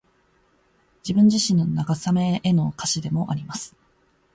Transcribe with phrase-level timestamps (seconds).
[1.03, 3.75] 自分自身への慰めの歌詞でもあります。